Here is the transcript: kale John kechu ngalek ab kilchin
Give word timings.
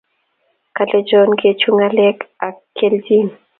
kale 0.75 0.99
John 1.07 1.29
kechu 1.41 1.69
ngalek 1.75 2.17
ab 2.47 2.55
kilchin 2.77 3.27